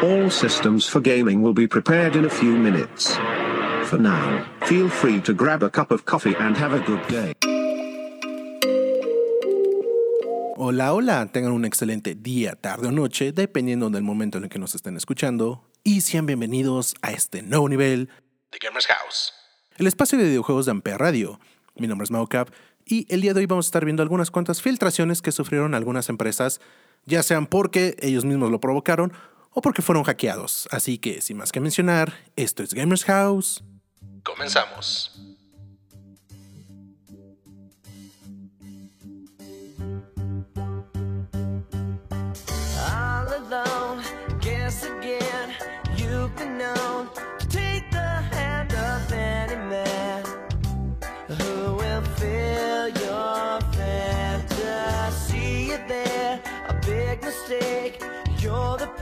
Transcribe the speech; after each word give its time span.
All 0.00 0.30
systems 0.30 0.86
for 0.86 1.00
gaming 1.00 1.42
will 1.42 1.52
be 1.52 1.66
prepared 1.66 2.14
in 2.14 2.24
a 2.24 2.30
few 2.30 2.56
minutes. 2.56 3.18
For 3.86 3.98
now, 3.98 4.46
feel 4.66 4.88
free 4.88 5.20
to 5.22 5.34
grab 5.34 5.64
a 5.64 5.68
cup 5.68 5.90
of 5.90 6.04
coffee 6.04 6.36
and 6.38 6.56
have 6.56 6.72
a 6.72 6.78
good 6.86 7.00
day. 7.08 7.32
Hola, 10.56 10.94
hola, 10.94 11.26
tengan 11.32 11.50
un 11.50 11.64
excelente 11.64 12.14
día, 12.14 12.54
tarde 12.54 12.86
o 12.86 12.92
noche, 12.92 13.32
dependiendo 13.32 13.90
del 13.90 14.04
momento 14.04 14.38
en 14.38 14.44
el 14.44 14.50
que 14.50 14.60
nos 14.60 14.76
estén 14.76 14.96
escuchando, 14.96 15.64
y 15.82 16.02
sean 16.02 16.26
bienvenidos 16.26 16.94
a 17.02 17.10
este 17.10 17.42
nuevo 17.42 17.68
nivel 17.68 18.08
de 18.52 18.58
Gamers 18.62 18.86
House, 18.86 19.32
el 19.78 19.88
espacio 19.88 20.16
de 20.16 20.26
videojuegos 20.26 20.66
de 20.66 20.70
Ampere 20.70 20.98
Radio. 20.98 21.40
Mi 21.74 21.88
nombre 21.88 22.04
es 22.04 22.12
Maucap 22.12 22.50
y 22.86 23.12
el 23.12 23.20
día 23.20 23.34
de 23.34 23.40
hoy 23.40 23.46
vamos 23.46 23.66
a 23.66 23.70
estar 23.70 23.84
viendo 23.84 24.04
algunas 24.04 24.30
cuantas 24.30 24.62
filtraciones 24.62 25.22
que 25.22 25.32
sufrieron 25.32 25.74
algunas 25.74 26.08
empresas, 26.08 26.60
ya 27.04 27.24
sean 27.24 27.46
porque 27.46 27.96
ellos 28.00 28.24
mismos 28.24 28.52
lo 28.52 28.60
provocaron 28.60 29.12
o 29.58 29.60
porque 29.60 29.82
fueron 29.82 30.04
hackeados. 30.04 30.68
Así 30.70 30.98
que, 30.98 31.20
sin 31.20 31.36
más 31.36 31.50
que 31.50 31.60
mencionar, 31.60 32.14
esto 32.36 32.62
es 32.62 32.74
Gamers 32.74 33.04
House. 33.04 33.64
Comenzamos. 34.22 35.27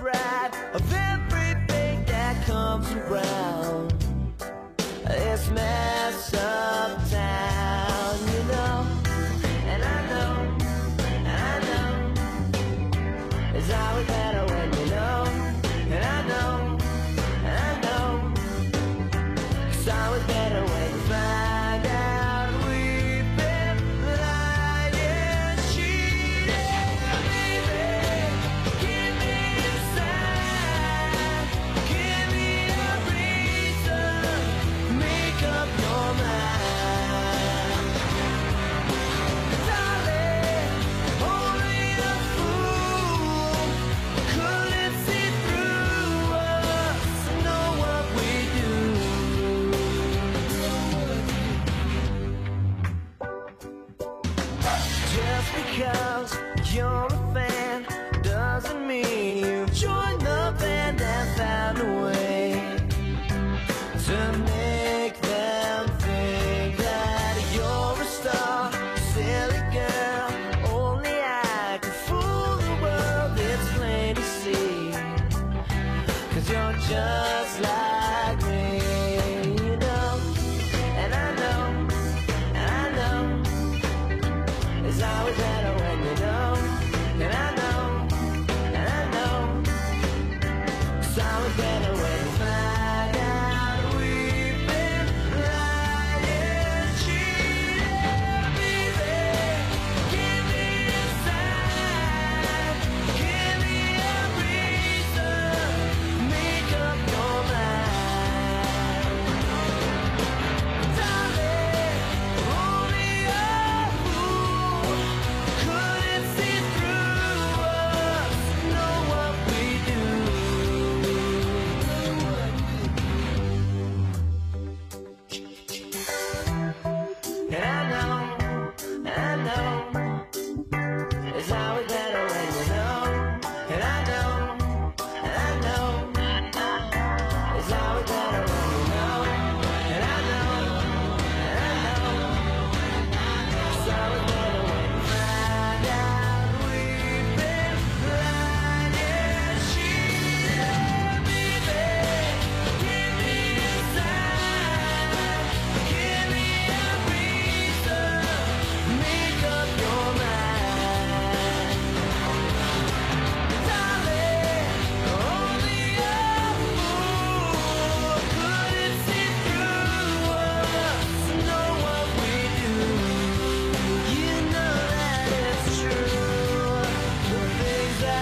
bread. 0.06 1.05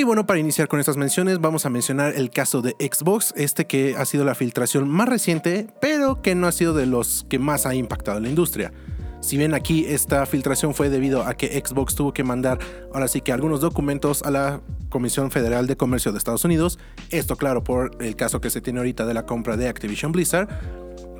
Y 0.00 0.02
bueno, 0.02 0.24
para 0.24 0.40
iniciar 0.40 0.66
con 0.66 0.80
estas 0.80 0.96
menciones, 0.96 1.42
vamos 1.42 1.66
a 1.66 1.68
mencionar 1.68 2.14
el 2.16 2.30
caso 2.30 2.62
de 2.62 2.74
Xbox, 2.80 3.34
este 3.36 3.66
que 3.66 3.96
ha 3.98 4.06
sido 4.06 4.24
la 4.24 4.34
filtración 4.34 4.88
más 4.88 5.06
reciente, 5.06 5.66
pero 5.78 6.22
que 6.22 6.34
no 6.34 6.46
ha 6.46 6.52
sido 6.52 6.72
de 6.72 6.86
los 6.86 7.26
que 7.28 7.38
más 7.38 7.66
ha 7.66 7.74
impactado 7.74 8.16
a 8.16 8.20
la 8.22 8.30
industria. 8.30 8.72
Si 9.20 9.36
bien 9.36 9.52
aquí 9.52 9.84
esta 9.86 10.24
filtración 10.24 10.72
fue 10.72 10.88
debido 10.88 11.24
a 11.24 11.34
que 11.34 11.48
Xbox 11.48 11.96
tuvo 11.96 12.14
que 12.14 12.24
mandar 12.24 12.60
ahora 12.94 13.08
sí 13.08 13.20
que 13.20 13.30
algunos 13.30 13.60
documentos 13.60 14.22
a 14.22 14.30
la 14.30 14.62
Comisión 14.88 15.30
Federal 15.30 15.66
de 15.66 15.76
Comercio 15.76 16.12
de 16.12 16.16
Estados 16.16 16.46
Unidos, 16.46 16.78
esto 17.10 17.36
claro 17.36 17.62
por 17.62 18.02
el 18.02 18.16
caso 18.16 18.40
que 18.40 18.48
se 18.48 18.62
tiene 18.62 18.78
ahorita 18.78 19.04
de 19.04 19.12
la 19.12 19.26
compra 19.26 19.58
de 19.58 19.68
Activision 19.68 20.12
Blizzard, 20.12 20.48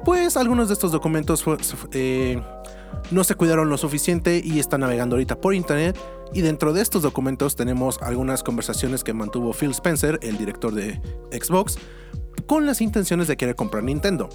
pues 0.06 0.38
algunos 0.38 0.68
de 0.68 0.72
estos 0.72 0.90
documentos 0.90 1.44
eh, 1.92 2.40
no 3.10 3.24
se 3.24 3.34
cuidaron 3.34 3.68
lo 3.68 3.76
suficiente 3.76 4.40
y 4.42 4.58
están 4.58 4.80
navegando 4.80 5.16
ahorita 5.16 5.38
por 5.38 5.54
internet 5.54 5.98
y 6.32 6.42
dentro 6.42 6.72
de 6.72 6.80
estos 6.80 7.02
documentos 7.02 7.56
tenemos 7.56 8.00
algunas 8.02 8.42
conversaciones 8.42 9.02
que 9.02 9.12
mantuvo 9.12 9.52
Phil 9.52 9.72
Spencer, 9.72 10.18
el 10.22 10.38
director 10.38 10.72
de 10.72 11.00
Xbox, 11.32 11.76
con 12.46 12.66
las 12.66 12.80
intenciones 12.80 13.28
de 13.28 13.36
querer 13.36 13.56
comprar 13.56 13.82
Nintendo. 13.82 14.28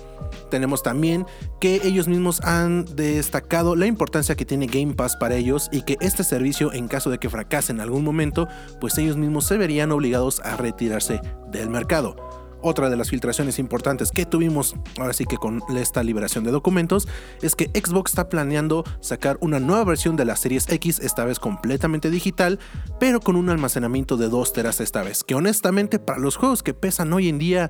Tenemos 0.49 0.83
también 0.83 1.25
que 1.59 1.81
ellos 1.83 2.07
mismos 2.07 2.41
han 2.41 2.85
destacado 2.95 3.75
la 3.75 3.87
importancia 3.87 4.35
que 4.35 4.45
tiene 4.45 4.67
Game 4.67 4.93
Pass 4.93 5.15
para 5.15 5.35
ellos 5.35 5.69
y 5.71 5.81
que 5.83 5.97
este 6.01 6.23
servicio 6.23 6.73
en 6.73 6.87
caso 6.87 7.09
de 7.09 7.17
que 7.17 7.29
fracase 7.29 7.71
en 7.71 7.79
algún 7.79 8.03
momento, 8.03 8.47
pues 8.79 8.97
ellos 8.97 9.17
mismos 9.17 9.45
se 9.45 9.57
verían 9.57 9.91
obligados 9.91 10.39
a 10.41 10.57
retirarse 10.57 11.21
del 11.51 11.69
mercado. 11.69 12.44
Otra 12.67 12.89
de 12.89 12.97
las 12.97 13.11
filtraciones 13.11 13.59
importantes 13.59 14.11
que 14.11 14.25
tuvimos 14.25 14.75
ahora 14.97 15.13
sí 15.13 15.25
que 15.25 15.37
con 15.37 15.61
esta 15.77 16.01
liberación 16.01 16.43
de 16.43 16.49
documentos 16.49 17.07
es 17.43 17.55
que 17.55 17.65
Xbox 17.65 18.09
está 18.09 18.27
planeando 18.27 18.83
sacar 19.01 19.37
una 19.39 19.59
nueva 19.59 19.83
versión 19.83 20.15
de 20.15 20.25
la 20.25 20.35
Series 20.35 20.67
X, 20.67 20.97
esta 20.97 21.25
vez 21.25 21.37
completamente 21.37 22.09
digital, 22.09 22.57
pero 22.99 23.19
con 23.19 23.35
un 23.35 23.51
almacenamiento 23.51 24.17
de 24.17 24.29
2 24.29 24.51
teras 24.51 24.81
esta 24.81 25.03
vez, 25.03 25.23
que 25.23 25.35
honestamente 25.35 25.99
para 25.99 26.17
los 26.17 26.37
juegos 26.37 26.63
que 26.63 26.73
pesan 26.73 27.13
hoy 27.13 27.29
en 27.29 27.37
día, 27.37 27.69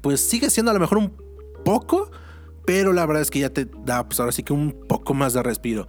pues 0.00 0.26
sigue 0.26 0.48
siendo 0.48 0.70
a 0.70 0.74
lo 0.74 0.80
mejor 0.80 0.96
un 0.96 1.12
poco, 1.62 2.10
pero 2.64 2.94
la 2.94 3.04
verdad 3.04 3.20
es 3.20 3.30
que 3.30 3.40
ya 3.40 3.50
te 3.50 3.68
da 3.84 4.08
pues 4.08 4.20
ahora 4.20 4.32
sí 4.32 4.42
que 4.42 4.54
un 4.54 4.72
poco 4.88 5.12
más 5.12 5.34
de 5.34 5.42
respiro. 5.42 5.86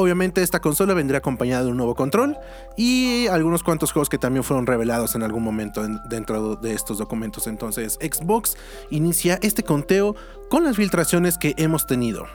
Obviamente 0.00 0.42
esta 0.44 0.60
consola 0.60 0.94
vendría 0.94 1.18
acompañada 1.18 1.64
de 1.64 1.72
un 1.72 1.76
nuevo 1.76 1.96
control 1.96 2.38
y 2.76 3.26
algunos 3.26 3.64
cuantos 3.64 3.90
juegos 3.90 4.08
que 4.08 4.16
también 4.16 4.44
fueron 4.44 4.64
revelados 4.64 5.16
en 5.16 5.24
algún 5.24 5.42
momento 5.42 5.84
dentro 6.08 6.54
de 6.54 6.72
estos 6.72 6.98
documentos. 6.98 7.48
Entonces 7.48 7.98
Xbox 8.00 8.56
inicia 8.90 9.40
este 9.42 9.64
conteo 9.64 10.14
con 10.50 10.62
las 10.62 10.76
filtraciones 10.76 11.36
que 11.36 11.54
hemos 11.56 11.88
tenido. 11.88 12.26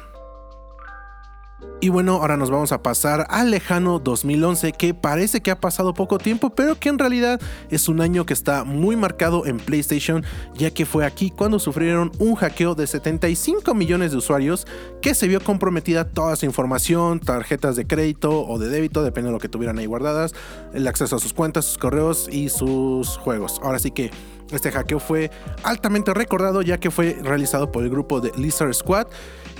Y 1.83 1.89
bueno, 1.89 2.13
ahora 2.13 2.37
nos 2.37 2.49
vamos 2.49 2.71
a 2.71 2.81
pasar 2.81 3.27
al 3.29 3.51
lejano 3.51 3.99
2011, 3.99 4.71
que 4.71 4.93
parece 4.93 5.41
que 5.41 5.51
ha 5.51 5.59
pasado 5.59 5.93
poco 5.93 6.17
tiempo, 6.17 6.49
pero 6.51 6.79
que 6.79 6.87
en 6.87 6.97
realidad 6.97 7.41
es 7.69 7.89
un 7.89 7.99
año 7.99 8.25
que 8.25 8.33
está 8.33 8.63
muy 8.63 8.95
marcado 8.95 9.45
en 9.45 9.57
PlayStation, 9.57 10.23
ya 10.55 10.71
que 10.71 10.85
fue 10.85 11.05
aquí 11.05 11.29
cuando 11.29 11.59
sufrieron 11.59 12.13
un 12.19 12.35
hackeo 12.35 12.73
de 12.73 12.87
75 12.87 13.73
millones 13.73 14.11
de 14.11 14.17
usuarios, 14.17 14.65
que 15.01 15.13
se 15.13 15.27
vio 15.27 15.43
comprometida 15.43 16.05
toda 16.05 16.37
su 16.37 16.45
información, 16.45 17.19
tarjetas 17.19 17.75
de 17.75 17.85
crédito 17.85 18.45
o 18.45 18.57
de 18.59 18.69
débito, 18.69 19.03
depende 19.03 19.27
de 19.27 19.33
lo 19.33 19.39
que 19.39 19.49
tuvieran 19.49 19.77
ahí 19.77 19.85
guardadas, 19.85 20.33
el 20.73 20.87
acceso 20.87 21.17
a 21.17 21.19
sus 21.19 21.33
cuentas, 21.33 21.65
sus 21.65 21.77
correos 21.77 22.29
y 22.31 22.47
sus 22.47 23.17
juegos. 23.17 23.59
Ahora 23.61 23.79
sí 23.79 23.91
que 23.91 24.09
este 24.51 24.71
hackeo 24.71 24.99
fue 24.99 25.31
altamente 25.63 26.13
recordado 26.13 26.61
ya 26.61 26.79
que 26.79 26.91
fue 26.91 27.17
realizado 27.21 27.71
por 27.71 27.83
el 27.83 27.89
grupo 27.89 28.21
de 28.21 28.31
Lizard 28.37 28.73
Squad 28.73 29.07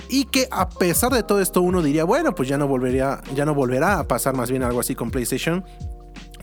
y 0.08 0.24
que 0.24 0.48
a 0.50 0.68
pesar 0.68 1.12
de 1.12 1.22
todo 1.22 1.40
esto 1.40 1.62
uno 1.62 1.82
diría, 1.82 2.04
bueno, 2.04 2.34
pues 2.34 2.48
ya 2.48 2.58
no 2.58 2.68
volvería, 2.68 3.20
ya 3.34 3.44
no 3.44 3.54
volverá 3.54 3.98
a 3.98 4.08
pasar 4.08 4.34
más 4.34 4.50
bien 4.50 4.62
algo 4.62 4.80
así 4.80 4.94
con 4.94 5.10
PlayStation. 5.10 5.64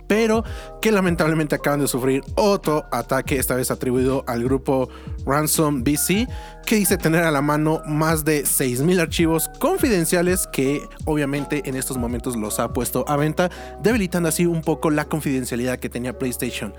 Pero 0.08 0.44
que 0.82 0.92
lamentablemente 0.92 1.56
acaban 1.56 1.80
de 1.80 1.88
sufrir 1.88 2.22
otro 2.36 2.86
ataque, 2.92 3.38
esta 3.38 3.56
vez 3.56 3.72
atribuido 3.72 4.26
al 4.28 4.44
grupo 4.44 4.90
Ransom 5.26 5.86
BC, 5.86 6.28
que 6.66 6.76
dice 6.76 6.98
tener 6.98 7.24
a 7.24 7.32
la 7.32 7.42
mano 7.42 7.82
más 7.86 8.26
de 8.26 8.44
6.000 8.44 9.00
archivos 9.00 9.50
confidenciales 9.60 10.48
que 10.52 10.82
obviamente 11.06 11.62
en 11.64 11.78
estos 11.78 11.98
momentos 11.98 12.36
los 12.36 12.60
ha 12.60 12.74
puesto 12.74 13.06
a 13.08 13.16
venta, 13.16 13.50
debilitando 13.82 14.28
así 14.28 14.46
un 14.46 14.62
poco 14.62 14.90
la 14.90 15.06
confidencialidad 15.06 15.80
que 15.80 15.88
tenía 15.88 16.20
PlayStation. 16.20 16.74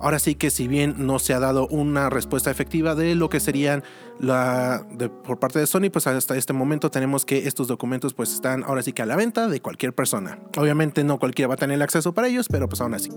Ahora 0.00 0.18
sí 0.18 0.34
que 0.34 0.50
si 0.50 0.66
bien 0.66 0.94
no 0.98 1.18
se 1.18 1.34
ha 1.34 1.40
dado 1.40 1.66
una 1.68 2.08
respuesta 2.08 2.50
efectiva 2.50 2.94
de 2.94 3.14
lo 3.14 3.28
que 3.28 3.38
serían 3.38 3.84
la 4.18 4.86
por 5.24 5.38
parte 5.38 5.58
de 5.58 5.66
Sony, 5.66 5.90
pues 5.92 6.06
hasta 6.06 6.36
este 6.36 6.52
momento 6.52 6.90
tenemos 6.90 7.24
que 7.24 7.46
estos 7.46 7.68
documentos 7.68 8.14
pues 8.14 8.32
están 8.32 8.64
ahora 8.64 8.82
sí 8.82 8.92
que 8.92 9.02
a 9.02 9.06
la 9.06 9.16
venta 9.16 9.48
de 9.48 9.60
cualquier 9.60 9.94
persona. 9.94 10.38
Obviamente 10.56 11.04
no 11.04 11.18
cualquiera 11.18 11.48
va 11.48 11.54
a 11.54 11.58
tener 11.58 11.74
el 11.74 11.82
acceso 11.82 12.14
para 12.14 12.28
ellos, 12.28 12.46
pero 12.48 12.68
pues 12.68 12.80
aún 12.80 12.94
así. 12.94 13.10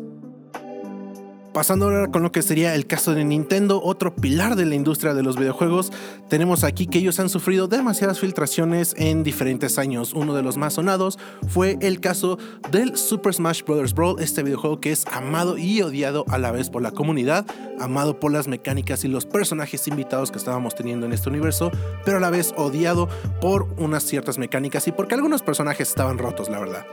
Pasando 1.54 1.86
ahora 1.86 2.08
con 2.08 2.24
lo 2.24 2.32
que 2.32 2.42
sería 2.42 2.74
el 2.74 2.88
caso 2.88 3.14
de 3.14 3.24
Nintendo, 3.24 3.80
otro 3.84 4.16
pilar 4.16 4.56
de 4.56 4.66
la 4.66 4.74
industria 4.74 5.14
de 5.14 5.22
los 5.22 5.38
videojuegos, 5.38 5.92
tenemos 6.28 6.64
aquí 6.64 6.88
que 6.88 6.98
ellos 6.98 7.20
han 7.20 7.30
sufrido 7.30 7.68
demasiadas 7.68 8.20
filtraciones 8.20 8.96
en 8.98 9.22
diferentes 9.22 9.78
años. 9.78 10.14
Uno 10.14 10.34
de 10.34 10.42
los 10.42 10.58
más 10.58 10.74
sonados 10.74 11.20
fue 11.48 11.78
el 11.82 12.00
caso 12.00 12.40
del 12.72 12.98
Super 12.98 13.36
Smash 13.36 13.62
Bros. 13.66 13.94
Brawl, 13.94 14.20
este 14.20 14.42
videojuego 14.42 14.82
que 14.82 14.92
es 14.92 15.06
amado 15.12 15.60
y 15.60 15.80
odiado 15.84 16.26
a 16.28 16.40
la 16.40 16.52
vez 16.52 16.72
por 16.72 16.82
la 16.82 16.90
comunidad, 16.90 17.46
amado 17.80 18.20
por 18.20 18.32
las 18.32 18.48
mecánicas 18.48 19.06
y 19.06 19.08
los 19.08 19.28
personajes 19.28 19.88
invitados 19.88 20.32
que 20.32 20.40
estábamos 20.40 20.74
teniendo 20.74 21.06
en 21.06 21.14
este 21.14 21.30
universo, 21.30 21.70
pero 22.04 22.18
a 22.18 22.20
la 22.20 22.32
vez 22.32 22.52
odiado 22.58 23.08
por 23.42 23.68
unas 23.78 24.02
ciertas 24.02 24.40
mecánicas 24.40 24.88
y 24.88 24.92
porque 24.92 25.14
algunos 25.14 25.44
personajes 25.44 25.90
estaban 25.90 26.18
rotos, 26.18 26.50
la 26.50 26.60
verdad. 26.60 26.84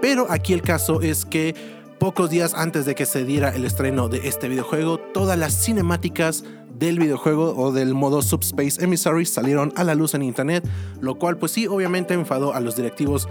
Pero 0.00 0.26
aquí 0.30 0.52
el 0.52 0.62
caso 0.62 1.00
es 1.02 1.24
que 1.24 1.77
Pocos 1.98 2.30
días 2.30 2.54
antes 2.54 2.86
de 2.86 2.94
que 2.94 3.06
se 3.06 3.24
diera 3.24 3.48
el 3.48 3.64
estreno 3.64 4.08
de 4.08 4.28
este 4.28 4.46
videojuego, 4.48 4.98
todas 4.98 5.36
las 5.36 5.64
cinemáticas 5.64 6.44
del 6.78 7.00
videojuego 7.00 7.56
o 7.56 7.72
del 7.72 7.92
modo 7.92 8.22
Subspace 8.22 8.84
Emissary 8.84 9.26
salieron 9.26 9.72
a 9.74 9.82
la 9.82 9.96
luz 9.96 10.14
en 10.14 10.22
internet, 10.22 10.64
lo 11.00 11.16
cual 11.16 11.38
pues 11.38 11.50
sí 11.50 11.66
obviamente 11.66 12.14
enfadó 12.14 12.54
a 12.54 12.60
los 12.60 12.76
directivos 12.76 13.28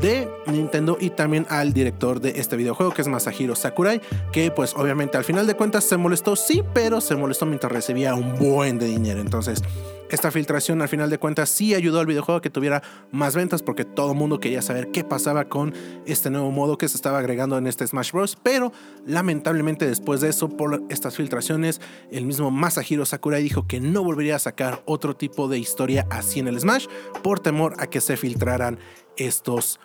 de 0.00 0.28
Nintendo 0.46 0.96
y 1.00 1.10
también 1.10 1.46
al 1.48 1.72
director 1.72 2.20
de 2.20 2.30
este 2.36 2.56
videojuego 2.56 2.92
que 2.92 3.02
es 3.02 3.08
Masahiro 3.08 3.54
Sakurai, 3.54 4.00
que 4.32 4.50
pues 4.50 4.74
obviamente 4.74 5.16
al 5.16 5.24
final 5.24 5.46
de 5.46 5.54
cuentas 5.54 5.84
se 5.84 5.96
molestó, 5.96 6.36
sí, 6.36 6.62
pero 6.72 7.00
se 7.00 7.16
molestó 7.16 7.46
mientras 7.46 7.72
recibía 7.72 8.14
un 8.14 8.38
buen 8.38 8.78
de 8.78 8.86
dinero. 8.86 9.20
Entonces, 9.20 9.62
esta 10.10 10.30
filtración 10.30 10.80
al 10.80 10.88
final 10.88 11.10
de 11.10 11.18
cuentas 11.18 11.50
sí 11.50 11.74
ayudó 11.74 12.00
al 12.00 12.06
videojuego 12.06 12.38
a 12.38 12.42
que 12.42 12.48
tuviera 12.48 12.82
más 13.12 13.34
ventas 13.34 13.62
porque 13.62 13.84
todo 13.84 14.12
el 14.12 14.18
mundo 14.18 14.40
quería 14.40 14.62
saber 14.62 14.90
qué 14.90 15.04
pasaba 15.04 15.48
con 15.48 15.74
este 16.06 16.30
nuevo 16.30 16.50
modo 16.50 16.78
que 16.78 16.88
se 16.88 16.96
estaba 16.96 17.18
agregando 17.18 17.58
en 17.58 17.66
este 17.66 17.86
Smash 17.86 18.12
Bros. 18.12 18.38
Pero 18.42 18.72
lamentablemente 19.06 19.86
después 19.86 20.22
de 20.22 20.30
eso, 20.30 20.48
por 20.48 20.82
estas 20.88 21.16
filtraciones, 21.16 21.80
el 22.10 22.24
mismo 22.24 22.50
Masahiro 22.50 23.04
Sakurai 23.04 23.42
dijo 23.42 23.66
que 23.66 23.80
no 23.80 24.02
volvería 24.02 24.36
a 24.36 24.38
sacar 24.38 24.82
otro 24.86 25.14
tipo 25.14 25.46
de 25.48 25.58
historia 25.58 26.06
así 26.10 26.40
en 26.40 26.48
el 26.48 26.58
Smash 26.58 26.86
por 27.22 27.40
temor 27.40 27.74
a 27.78 27.86
que 27.86 28.00
se 28.00 28.16
filtraran 28.16 28.78
estos 29.18 29.80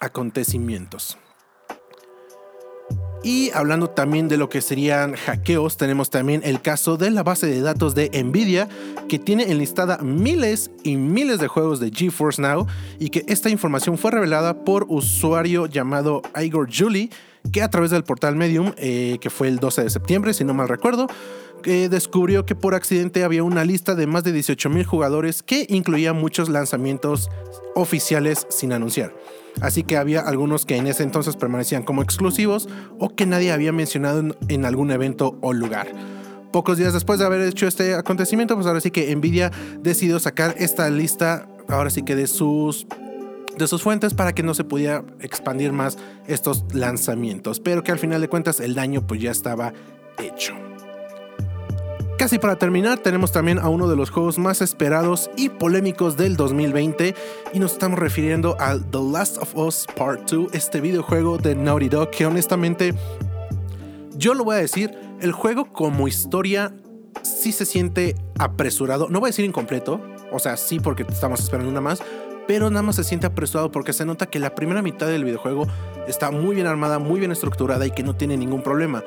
acontecimientos. 0.00 1.18
Y 3.24 3.50
hablando 3.52 3.90
también 3.90 4.28
de 4.28 4.36
lo 4.36 4.48
que 4.48 4.60
serían 4.60 5.14
hackeos, 5.14 5.76
tenemos 5.76 6.08
también 6.08 6.40
el 6.44 6.62
caso 6.62 6.96
de 6.96 7.10
la 7.10 7.24
base 7.24 7.46
de 7.46 7.60
datos 7.60 7.94
de 7.96 8.10
Nvidia, 8.22 8.68
que 9.08 9.18
tiene 9.18 9.50
enlistada 9.50 9.98
miles 9.98 10.70
y 10.84 10.96
miles 10.96 11.40
de 11.40 11.48
juegos 11.48 11.80
de 11.80 11.90
GeForce 11.90 12.40
Now 12.40 12.66
y 13.00 13.10
que 13.10 13.24
esta 13.26 13.50
información 13.50 13.98
fue 13.98 14.12
revelada 14.12 14.64
por 14.64 14.86
usuario 14.88 15.66
llamado 15.66 16.22
Igor 16.40 16.68
Julie, 16.72 17.10
que 17.52 17.62
a 17.62 17.70
través 17.70 17.90
del 17.90 18.04
portal 18.04 18.36
Medium, 18.36 18.72
eh, 18.76 19.18
que 19.20 19.30
fue 19.30 19.48
el 19.48 19.58
12 19.58 19.84
de 19.84 19.90
septiembre, 19.90 20.32
si 20.32 20.44
no 20.44 20.54
mal 20.54 20.68
recuerdo, 20.68 21.08
descubrió 21.62 22.46
que 22.46 22.54
por 22.54 22.74
accidente 22.74 23.24
había 23.24 23.42
una 23.42 23.64
lista 23.64 23.94
de 23.94 24.06
más 24.06 24.24
de 24.24 24.32
18 24.32 24.70
mil 24.70 24.84
jugadores 24.84 25.42
que 25.42 25.66
incluía 25.68 26.12
muchos 26.12 26.48
lanzamientos 26.48 27.28
oficiales 27.74 28.46
sin 28.50 28.72
anunciar. 28.72 29.14
Así 29.60 29.82
que 29.82 29.96
había 29.96 30.20
algunos 30.20 30.64
que 30.66 30.76
en 30.76 30.86
ese 30.86 31.02
entonces 31.02 31.36
permanecían 31.36 31.82
como 31.82 32.02
exclusivos 32.02 32.68
o 32.98 33.14
que 33.14 33.26
nadie 33.26 33.52
había 33.52 33.72
mencionado 33.72 34.36
en, 34.48 34.64
algún 34.64 34.90
evento 34.90 35.36
o 35.40 35.52
lugar. 35.52 35.88
Pocos 36.52 36.78
días 36.78 36.92
después 36.92 37.18
de 37.18 37.26
haber 37.26 37.42
hecho 37.42 37.66
este 37.66 37.94
acontecimiento, 37.94 38.54
pues 38.54 38.66
ahora 38.66 38.80
sí 38.80 38.90
que 38.90 39.14
Nvidia 39.14 39.50
decidió 39.80 40.18
sacar 40.18 40.54
esta 40.58 40.88
lista, 40.90 41.48
ahora 41.68 41.90
sí 41.90 42.02
que 42.02 42.16
de 42.16 42.26
sus 42.26 42.86
de 43.58 43.66
sus 43.66 43.82
fuentes 43.82 44.14
para 44.14 44.32
que 44.32 44.44
no 44.44 44.54
se 44.54 44.62
pudiera 44.62 45.02
expandir 45.18 45.72
más 45.72 45.98
estos 46.28 46.64
lanzamientos, 46.72 47.58
pero 47.58 47.82
que 47.82 47.90
al 47.90 47.98
final 47.98 48.20
de 48.20 48.28
cuentas 48.28 48.60
el 48.60 48.76
daño 48.76 49.04
pues 49.04 49.20
ya 49.20 49.32
estaba 49.32 49.72
hecho. 50.22 50.67
Casi 52.18 52.40
para 52.40 52.56
terminar, 52.56 52.98
tenemos 52.98 53.30
también 53.30 53.60
a 53.60 53.68
uno 53.68 53.88
de 53.88 53.94
los 53.94 54.10
juegos 54.10 54.40
más 54.40 54.60
esperados 54.60 55.30
y 55.36 55.50
polémicos 55.50 56.16
del 56.16 56.36
2020 56.36 57.14
y 57.52 57.58
nos 57.60 57.74
estamos 57.74 57.96
refiriendo 57.96 58.56
al 58.58 58.84
The 58.90 58.98
Last 59.12 59.38
of 59.38 59.54
Us 59.54 59.86
Part 59.96 60.28
2, 60.28 60.52
este 60.52 60.80
videojuego 60.80 61.38
de 61.38 61.54
Naughty 61.54 61.88
Dog 61.88 62.10
que 62.10 62.26
honestamente 62.26 62.92
yo 64.16 64.34
lo 64.34 64.42
voy 64.42 64.56
a 64.56 64.58
decir, 64.58 64.98
el 65.20 65.30
juego 65.30 65.72
como 65.72 66.08
historia 66.08 66.74
sí 67.22 67.52
se 67.52 67.64
siente 67.64 68.16
apresurado, 68.36 69.08
no 69.08 69.20
voy 69.20 69.28
a 69.28 69.30
decir 69.30 69.44
incompleto, 69.44 70.00
o 70.32 70.40
sea, 70.40 70.56
sí 70.56 70.80
porque 70.80 71.04
estamos 71.08 71.38
esperando 71.38 71.70
una 71.70 71.80
más, 71.80 72.02
pero 72.48 72.68
nada 72.68 72.82
más 72.82 72.96
se 72.96 73.04
siente 73.04 73.28
apresurado 73.28 73.70
porque 73.70 73.92
se 73.92 74.04
nota 74.04 74.26
que 74.26 74.40
la 74.40 74.56
primera 74.56 74.82
mitad 74.82 75.06
del 75.06 75.22
videojuego 75.22 75.68
está 76.08 76.32
muy 76.32 76.56
bien 76.56 76.66
armada, 76.66 76.98
muy 76.98 77.20
bien 77.20 77.30
estructurada 77.30 77.86
y 77.86 77.92
que 77.92 78.02
no 78.02 78.16
tiene 78.16 78.36
ningún 78.36 78.64
problema 78.64 79.04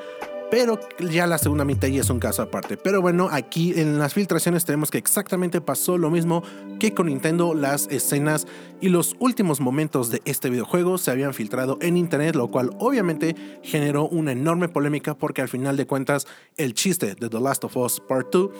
pero 0.52 0.78
ya 0.98 1.26
la 1.26 1.38
segunda 1.38 1.64
mitad 1.64 1.88
ya 1.88 2.02
es 2.02 2.10
un 2.10 2.18
caso 2.18 2.42
aparte. 2.42 2.76
Pero 2.76 3.00
bueno, 3.00 3.30
aquí 3.32 3.72
en 3.74 3.98
las 3.98 4.12
filtraciones 4.12 4.66
tenemos 4.66 4.90
que 4.90 4.98
exactamente 4.98 5.62
pasó 5.62 5.96
lo 5.96 6.10
mismo 6.10 6.42
que 6.78 6.92
con 6.92 7.06
Nintendo, 7.06 7.54
las 7.54 7.86
escenas 7.86 8.46
y 8.78 8.90
los 8.90 9.16
últimos 9.18 9.62
momentos 9.62 10.10
de 10.10 10.20
este 10.26 10.50
videojuego 10.50 10.98
se 10.98 11.10
habían 11.10 11.32
filtrado 11.32 11.78
en 11.80 11.96
internet, 11.96 12.36
lo 12.36 12.48
cual 12.48 12.68
obviamente 12.80 13.34
generó 13.62 14.06
una 14.08 14.32
enorme 14.32 14.68
polémica 14.68 15.14
porque 15.14 15.40
al 15.40 15.48
final 15.48 15.78
de 15.78 15.86
cuentas 15.86 16.26
el 16.58 16.74
chiste 16.74 17.14
de 17.14 17.30
The 17.30 17.40
Last 17.40 17.64
of 17.64 17.74
Us 17.78 17.98
Part 18.06 18.30
2 18.30 18.50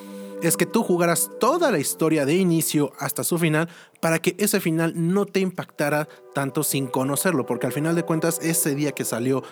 es 0.42 0.56
que 0.56 0.64
tú 0.64 0.82
jugaras 0.82 1.30
toda 1.40 1.70
la 1.70 1.78
historia 1.78 2.24
de 2.24 2.36
inicio 2.36 2.94
hasta 3.00 3.22
su 3.22 3.38
final 3.38 3.68
para 4.00 4.18
que 4.18 4.34
ese 4.38 4.60
final 4.60 4.94
no 4.96 5.26
te 5.26 5.40
impactara 5.40 6.08
tanto 6.34 6.64
sin 6.64 6.86
conocerlo, 6.86 7.44
porque 7.44 7.66
al 7.66 7.74
final 7.74 7.94
de 7.94 8.04
cuentas 8.04 8.38
ese 8.42 8.74
día 8.74 8.92
que 8.92 9.04
salió 9.04 9.42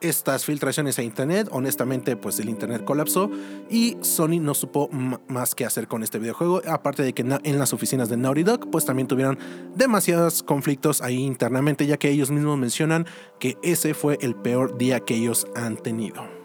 estas 0.00 0.44
filtraciones 0.44 0.98
a 0.98 1.02
internet, 1.02 1.48
honestamente 1.50 2.16
pues 2.16 2.38
el 2.40 2.48
internet 2.48 2.84
colapsó 2.84 3.30
y 3.68 3.96
Sony 4.00 4.40
no 4.40 4.54
supo 4.54 4.88
más 5.28 5.54
qué 5.54 5.64
hacer 5.64 5.88
con 5.88 6.02
este 6.02 6.18
videojuego, 6.18 6.62
aparte 6.66 7.02
de 7.02 7.12
que 7.12 7.22
en 7.22 7.58
las 7.58 7.72
oficinas 7.72 8.08
de 8.08 8.16
Naughty 8.16 8.42
Dog 8.42 8.70
pues 8.70 8.84
también 8.84 9.08
tuvieron 9.08 9.38
demasiados 9.74 10.42
conflictos 10.42 11.02
ahí 11.02 11.24
internamente, 11.24 11.86
ya 11.86 11.96
que 11.96 12.10
ellos 12.10 12.30
mismos 12.30 12.58
mencionan 12.58 13.06
que 13.38 13.56
ese 13.62 13.94
fue 13.94 14.18
el 14.20 14.34
peor 14.34 14.78
día 14.78 15.00
que 15.00 15.16
ellos 15.16 15.46
han 15.54 15.76
tenido. 15.76 16.37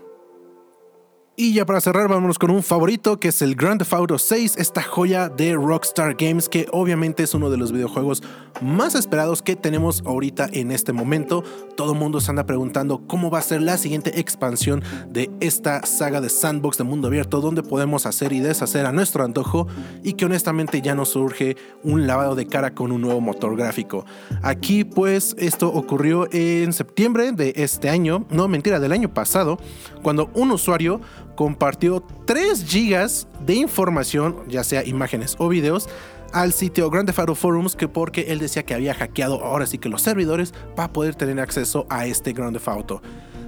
Y 1.35 1.51
ya 1.55 1.65
para 1.65 1.81
cerrar, 1.81 2.07
vámonos 2.09 2.37
con 2.37 2.51
un 2.51 2.61
favorito 2.61 3.19
que 3.19 3.29
es 3.29 3.41
el 3.41 3.55
Grand 3.55 3.79
Theft 3.79 3.93
Auto 3.93 4.19
6, 4.19 4.55
esta 4.57 4.83
joya 4.83 5.29
de 5.29 5.55
Rockstar 5.55 6.13
Games 6.13 6.47
que 6.47 6.67
obviamente 6.71 7.23
es 7.23 7.33
uno 7.33 7.49
de 7.49 7.57
los 7.57 7.71
videojuegos 7.71 8.21
más 8.61 8.93
esperados 8.93 9.41
que 9.41 9.55
tenemos 9.55 10.03
ahorita 10.05 10.47
en 10.53 10.71
este 10.71 10.93
momento. 10.93 11.43
Todo 11.75 11.93
el 11.93 11.97
mundo 11.97 12.21
se 12.21 12.29
anda 12.29 12.45
preguntando 12.45 13.07
cómo 13.07 13.31
va 13.31 13.39
a 13.39 13.41
ser 13.41 13.63
la 13.63 13.77
siguiente 13.77 14.19
expansión 14.19 14.83
de 15.09 15.31
esta 15.39 15.83
saga 15.87 16.21
de 16.21 16.29
sandbox 16.29 16.77
de 16.77 16.83
mundo 16.83 17.07
abierto 17.07 17.41
donde 17.41 17.63
podemos 17.63 18.05
hacer 18.05 18.31
y 18.31 18.39
deshacer 18.39 18.85
a 18.85 18.91
nuestro 18.91 19.23
antojo 19.23 19.65
y 20.03 20.13
que 20.13 20.25
honestamente 20.25 20.83
ya 20.83 20.93
nos 20.93 21.09
surge 21.09 21.57
un 21.81 22.05
lavado 22.05 22.35
de 22.35 22.45
cara 22.45 22.75
con 22.75 22.91
un 22.91 23.01
nuevo 23.01 23.21
motor 23.21 23.57
gráfico. 23.57 24.05
Aquí 24.43 24.83
pues 24.83 25.35
esto 25.39 25.69
ocurrió 25.69 26.27
en 26.31 26.73
septiembre 26.73 27.31
de 27.31 27.53
este 27.55 27.89
año, 27.89 28.27
no 28.29 28.47
mentira, 28.47 28.79
del 28.79 28.91
año 28.91 29.11
pasado, 29.11 29.57
cuando 30.03 30.29
un 30.35 30.51
usuario 30.51 31.01
compartió 31.35 32.03
3 32.25 32.65
gigas 32.65 33.27
de 33.45 33.55
información, 33.55 34.37
ya 34.47 34.63
sea 34.63 34.85
imágenes 34.85 35.35
o 35.39 35.49
videos, 35.49 35.89
al 36.31 36.51
sitio 36.51 36.89
Grand 36.89 37.07
Theft 37.07 37.19
Auto 37.19 37.35
Forums 37.35 37.75
que 37.75 37.87
porque 37.87 38.25
él 38.29 38.39
decía 38.39 38.63
que 38.63 38.73
había 38.73 38.93
hackeado 38.93 39.43
ahora 39.43 39.67
sí 39.67 39.77
que 39.77 39.89
los 39.89 40.01
servidores 40.01 40.53
para 40.75 40.91
poder 40.91 41.15
tener 41.15 41.39
acceso 41.39 41.85
a 41.89 42.05
este 42.07 42.33
Grand 42.33 42.53
Theft 42.53 42.67
Auto. 42.67 43.01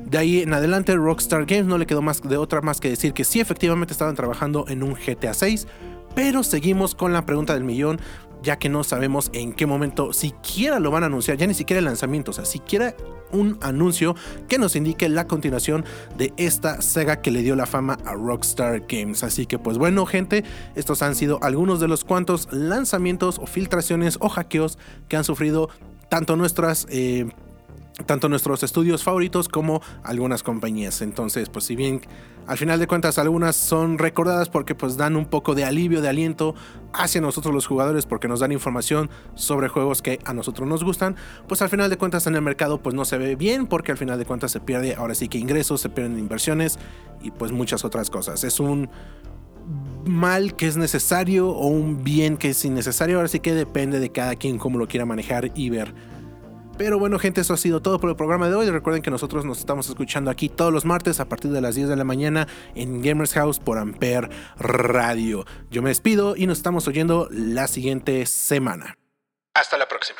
De 0.06 0.20
ahí 0.20 0.42
en 0.42 0.54
adelante 0.54 0.96
Rockstar 0.96 1.46
Games 1.46 1.66
no 1.66 1.80
le 1.80 1.88
quedó 1.88 2.04
más 2.04 2.22
de 2.22 2.38
otra 2.38 2.62
más 2.62 2.80
que 2.80 2.90
decir 2.90 3.14
que 3.14 3.24
sí 3.24 3.40
efectivamente 3.40 3.92
estaban 3.92 4.16
trabajando 4.16 4.66
en 4.68 4.84
un 4.84 4.94
GTA 4.94 5.34
6, 5.34 5.68
pero 6.14 6.44
seguimos 6.44 6.94
con 6.94 7.12
la 7.12 7.26
pregunta 7.26 7.56
del 7.56 7.64
millón 7.64 8.00
ya 8.46 8.58
que 8.58 8.70
no 8.70 8.84
sabemos 8.84 9.32
en 9.34 9.54
qué 9.54 9.66
momento 9.66 10.14
siquiera 10.14 10.80
lo 10.80 10.92
van 10.92 11.04
a 11.04 11.08
anunciar, 11.08 11.36
ya 11.38 11.48
ni 11.48 11.56
siquiera 11.56 11.80
el 11.80 11.86
lanzamiento, 11.86 12.32
o 12.32 12.34
sea, 12.34 12.46
siquiera 12.46 12.96
un 13.36 13.58
anuncio 13.62 14.16
que 14.48 14.58
nos 14.58 14.76
indique 14.76 15.08
la 15.10 15.28
continuación 15.28 15.86
de 16.18 16.34
esta 16.38 16.82
saga 16.82 17.22
que 17.22 17.32
le 17.32 17.42
dio 17.42 17.56
la 17.56 17.66
fama 17.66 17.98
a 18.06 18.14
Rockstar 18.14 18.84
Games. 18.88 19.24
Así 19.24 19.46
que 19.46 19.60
pues 19.60 19.78
bueno 19.78 20.06
gente, 20.06 20.44
estos 20.76 21.02
han 21.02 21.16
sido 21.16 21.40
algunos 21.44 21.80
de 21.80 21.88
los 21.88 22.04
cuantos 22.04 22.48
lanzamientos 22.52 23.40
o 23.40 23.46
filtraciones 23.46 24.18
o 24.20 24.30
hackeos 24.30 24.78
que 25.08 25.18
han 25.18 25.24
sufrido 25.24 25.70
tanto 26.10 26.36
nuestras... 26.36 26.88
Eh, 26.90 27.28
tanto 28.06 28.28
nuestros 28.28 28.62
estudios 28.62 29.04
favoritos 29.06 29.48
como 29.48 29.82
algunas 30.04 30.44
compañías. 30.44 31.02
Entonces, 31.02 31.48
pues 31.48 31.64
si 31.64 31.78
bien 31.78 32.02
al 32.48 32.58
final 32.58 32.80
de 32.80 32.88
cuentas 32.88 33.18
algunas 33.18 33.56
son 33.56 33.98
recordadas 33.98 34.50
porque 34.50 34.76
pues 34.76 34.98
dan 34.98 35.16
un 35.16 35.26
poco 35.26 35.56
de 35.56 35.66
alivio, 35.66 36.02
de 36.02 36.10
aliento 36.10 36.56
hacia 36.94 37.22
nosotros 37.22 37.54
los 37.54 37.66
jugadores 37.68 38.06
porque 38.06 38.28
nos 38.28 38.40
dan 38.40 38.52
información 38.52 39.10
sobre 39.34 39.68
juegos 39.68 40.02
que 40.02 40.20
a 40.26 40.34
nosotros 40.34 40.68
nos 40.68 40.84
gustan, 40.84 41.16
pues 41.48 41.62
al 41.62 41.70
final 41.70 41.90
de 41.90 41.98
cuentas 41.98 42.28
en 42.28 42.36
el 42.36 42.42
mercado 42.42 42.82
pues 42.82 42.96
no 42.96 43.06
se 43.06 43.18
ve 43.18 43.36
bien 43.36 43.68
porque 43.68 43.92
al 43.92 43.98
final 43.98 44.20
de 44.20 44.26
cuentas 44.26 44.52
se 44.52 44.60
pierde 44.60 44.96
ahora 44.96 45.16
sí 45.16 45.28
que 45.28 45.38
ingresos, 45.38 45.82
se 45.82 45.90
pierden 45.90 46.20
inversiones 46.20 46.80
y 47.22 47.32
pues 47.32 47.52
muchas 47.52 47.84
otras 47.84 48.10
cosas. 48.10 48.44
Es 48.44 48.60
un 48.60 48.90
mal 50.06 50.56
que 50.56 50.68
es 50.68 50.78
necesario 50.78 51.50
o 51.50 51.68
un 51.68 52.04
bien 52.04 52.38
que 52.38 52.50
es 52.50 52.64
innecesario, 52.66 53.18
ahora 53.18 53.28
sí 53.28 53.40
que 53.40 53.54
depende 53.54 54.00
de 54.00 54.12
cada 54.12 54.36
quien 54.36 54.58
cómo 54.58 54.78
lo 54.78 54.88
quiera 54.88 55.06
manejar 55.06 55.52
y 55.56 55.70
ver. 55.70 55.94
Pero 56.78 57.00
bueno, 57.00 57.20
gente, 57.20 57.42
eso 57.42 57.54
ha 57.54 57.58
sido 57.58 57.82
todo 57.82 58.00
por 58.00 58.10
el 58.10 58.16
programa 58.16 58.50
de 58.50 58.56
hoy. 58.56 58.70
Recuerden 58.70 59.02
que 59.02 59.10
nosotros 59.10 59.46
nos 59.46 59.60
estamos 59.60 59.88
escuchando 59.88 60.30
aquí 60.30 60.50
todos 60.50 60.74
los 60.74 60.84
martes 60.84 61.20
a 61.20 61.26
partir 61.26 61.52
de 61.52 61.62
las 61.62 61.76
10 61.76 61.88
de 61.88 61.96
la 61.96 62.04
mañana 62.04 62.48
en 62.76 63.02
Gamers 63.02 63.34
House 63.34 63.60
por 63.60 63.78
Ampere 63.78 64.30
Radio. 64.58 65.46
Yo 65.72 65.82
me 65.82 65.90
despido 65.90 66.36
y 66.36 66.48
nos 66.48 66.58
estamos 66.58 66.88
oyendo 66.88 67.30
la 67.32 67.68
siguiente 67.68 68.26
semana. 68.26 68.98
Hasta 69.54 69.78
la 69.78 69.88
próxima. 69.88 70.20